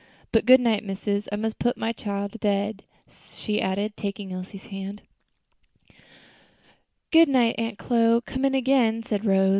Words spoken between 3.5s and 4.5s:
added, taking